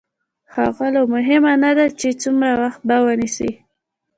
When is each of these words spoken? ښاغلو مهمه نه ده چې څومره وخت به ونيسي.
ښاغلو 0.53 1.03
مهمه 1.13 1.53
نه 1.63 1.71
ده 1.77 1.85
چې 1.99 2.09
څومره 2.21 2.51
وخت 2.61 2.81
به 2.87 2.97
ونيسي. 3.05 3.51